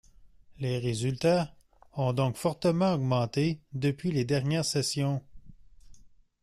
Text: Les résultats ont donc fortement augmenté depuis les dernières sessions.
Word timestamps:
Les 0.57 0.79
résultats 0.79 1.53
ont 1.93 2.11
donc 2.11 2.35
fortement 2.35 2.95
augmenté 2.95 3.59
depuis 3.73 4.11
les 4.11 4.25
dernières 4.25 4.65
sessions. 4.65 5.21